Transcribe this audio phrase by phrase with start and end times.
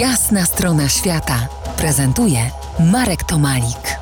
[0.00, 1.48] Jasna strona świata
[1.78, 2.38] prezentuje
[2.92, 3.98] Marek Tomalik.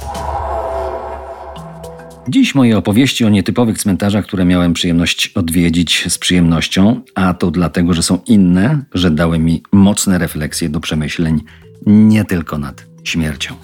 [2.28, 7.94] Dziś moje opowieści o nietypowych cmentarzach, które miałem przyjemność odwiedzić z przyjemnością, a to dlatego,
[7.94, 11.40] że są inne, że dały mi mocne refleksje do przemyśleń
[11.86, 13.54] nie tylko nad śmiercią.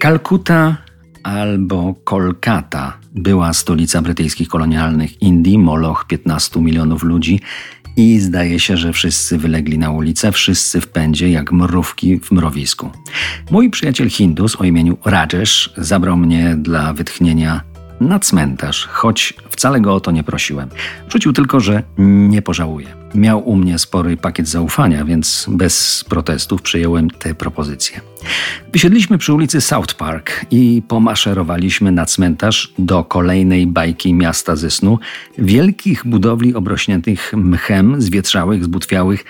[0.00, 0.76] Kalkuta
[1.22, 7.40] albo Kolkata była stolica brytyjskich kolonialnych Indii, moloch 15 milionów ludzi
[7.96, 12.90] i zdaje się, że wszyscy wylegli na ulicę, wszyscy w pędzie jak mrówki w mrowisku.
[13.50, 19.94] Mój przyjaciel Hindus o imieniu Rajesh zabrał mnie dla wytchnienia na cmentarz, choć wcale go
[19.94, 20.68] o to nie prosiłem.
[21.08, 22.86] Rzucił tylko, że nie pożałuje.
[23.14, 28.00] Miał u mnie spory pakiet zaufania, więc bez protestów przyjąłem tę propozycję.
[28.72, 34.98] Wysiedliśmy przy ulicy South Park i pomaszerowaliśmy na cmentarz do kolejnej bajki miasta ze snu,
[35.38, 39.24] wielkich budowli obrośniętych mchem, zwietrzałych, zbutwiałych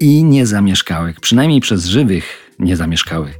[0.00, 3.30] i niezamieszkałych, przynajmniej przez żywych nie zamieszkały.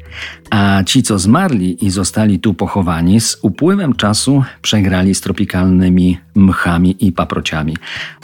[0.51, 7.07] A ci, co zmarli i zostali tu pochowani, z upływem czasu przegrali z tropikalnymi mchami
[7.07, 7.77] i paprociami.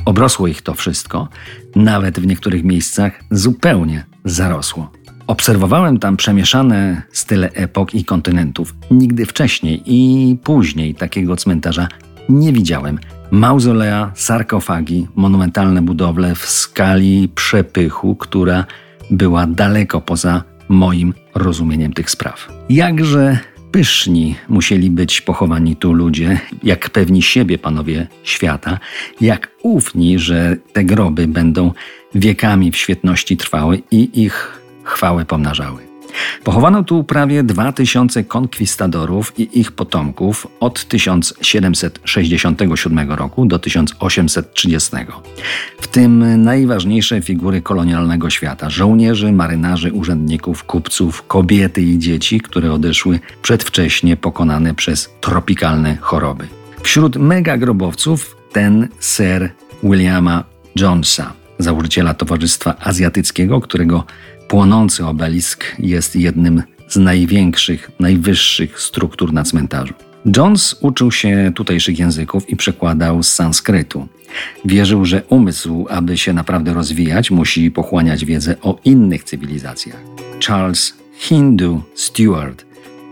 [0.05, 1.29] Obrosło ich to wszystko,
[1.77, 4.91] nawet w niektórych miejscach zupełnie zarosło.
[5.27, 8.75] Obserwowałem tam przemieszane style epok i kontynentów.
[8.91, 11.89] Nigdy wcześniej i później takiego cmentarza
[12.29, 12.99] nie widziałem.
[13.31, 18.65] Mauzolea, sarkofagi, monumentalne budowle w skali przepychu, która
[19.11, 22.49] była daleko poza moim rozumieniem tych spraw.
[22.71, 23.39] Jakże
[23.71, 28.79] pyszni musieli być pochowani tu ludzie, jak pewni siebie panowie świata,
[29.21, 31.73] jak ufni, że te groby będą
[32.15, 35.86] wiekami w świetności trwały i ich chwałę pomnażały.
[36.47, 44.91] Pochowano tu prawie 2000 konkwistadorów i ich potomków od 1767 roku do 1830.
[45.81, 53.21] W tym najważniejsze figury kolonialnego świata: żołnierzy, marynarzy, urzędników, kupców, kobiety i dzieci, które odeszły
[53.43, 56.49] przedwcześnie pokonane przez tropikalne choroby.
[56.83, 59.51] Wśród megagrobowców ten Sir
[59.83, 60.45] Williama
[60.77, 64.05] Jonesa, założyciela Towarzystwa Azjatyckiego, którego
[64.49, 69.95] Płonący obelisk jest jednym z największych, najwyższych struktur na cmentarzu.
[70.37, 74.09] Jones uczył się tutejszych języków i przekładał z sanskrytu.
[74.65, 80.01] Wierzył, że umysł, aby się naprawdę rozwijać, musi pochłaniać wiedzę o innych cywilizacjach.
[80.47, 82.65] Charles Hindu Stewart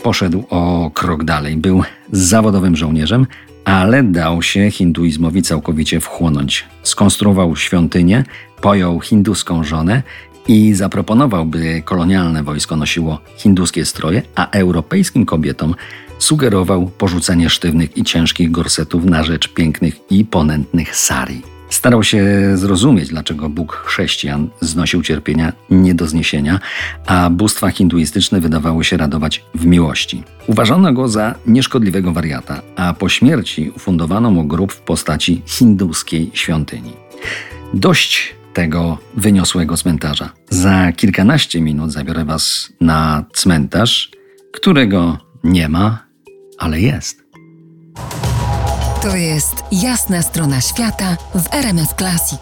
[0.03, 1.57] poszedł o krok dalej.
[1.57, 3.27] Był zawodowym żołnierzem,
[3.65, 6.65] ale dał się hinduizmowi całkowicie wchłonąć.
[6.83, 8.25] Skonstruował świątynię,
[8.61, 10.03] pojął hinduską żonę
[10.49, 15.75] i zaproponował, by kolonialne wojsko nosiło hinduskie stroje, a europejskim kobietom
[16.19, 21.43] sugerował porzucenie sztywnych i ciężkich gorsetów na rzecz pięknych i ponętnych sari.
[21.71, 22.25] Starał się
[22.55, 26.61] zrozumieć, dlaczego Bóg chrześcijan znosił cierpienia nie do zniesienia,
[27.07, 30.23] a bóstwa hinduistyczne wydawały się radować w miłości.
[30.47, 36.93] Uważano go za nieszkodliwego wariata, a po śmierci ufundowano mu grób w postaci hinduskiej świątyni.
[37.75, 40.33] Dość tego wyniosłego cmentarza.
[40.51, 44.11] Za kilkanaście minut zabiorę Was na cmentarz,
[44.53, 46.07] którego nie ma,
[46.59, 47.25] ale jest.
[49.03, 52.41] To jest jasna strona świata w RMS Classic.